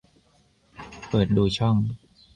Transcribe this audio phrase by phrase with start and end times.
[1.09, 1.75] เปิดดูช่อง